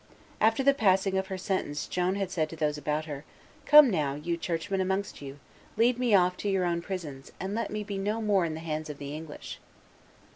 [0.39, 3.23] After the passing of her sentence Joan had said to those about her,
[3.67, 5.37] "Come, now, you churchmen amongst you,
[5.77, 8.61] lead me off to your own prisons, and let me be no more in the
[8.61, 9.59] hands of the English."